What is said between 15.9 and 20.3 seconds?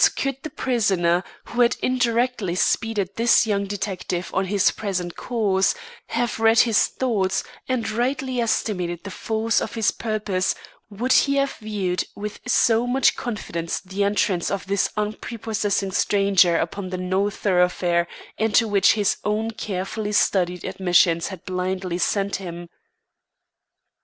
stranger upon the no thoroughfare into which his own carefully